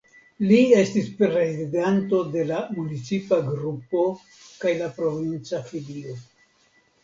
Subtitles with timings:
[0.51, 4.03] Li estis prezidanto de la municipa grupo
[4.65, 6.21] kaj la provinca filio.